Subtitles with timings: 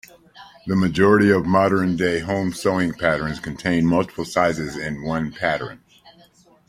[0.65, 5.81] The majority of modern-day home sewing patterns contain multiple sizes in one pattern.